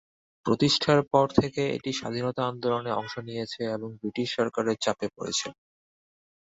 [0.45, 5.51] প্রতিষ্ঠার পর থেকে এটি স্বাধীনতা আন্দোলনে অংশ নিয়েছে এবং ব্রিটিশ সরকারের চাপে পড়েছিল।